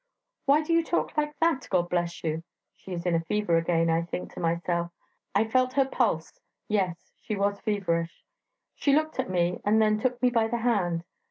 'Why 0.47 0.63
do 0.63 0.73
you 0.73 0.83
talk 0.83 1.15
like 1.15 1.37
that? 1.41 1.67
God 1.69 1.87
bless 1.89 2.23
you!' 2.23 2.41
She 2.75 2.91
is 2.91 3.05
in 3.05 3.13
a 3.13 3.19
fever 3.19 3.55
again, 3.57 3.87
I 3.91 4.01
think 4.01 4.33
to 4.33 4.39
myself; 4.39 4.89
I 5.35 5.43
felt 5.47 5.73
her 5.73 5.85
pulse; 5.85 6.41
yes, 6.67 7.11
she 7.21 7.35
was 7.35 7.59
feverish. 7.61 8.25
She 8.73 8.95
looked 8.95 9.19
at 9.19 9.29
me, 9.29 9.61
and 9.63 9.79
then 9.79 9.99
took 9.99 10.19
me 10.19 10.31
by 10.31 10.47
the 10.47 10.57
hand. 10.57 11.03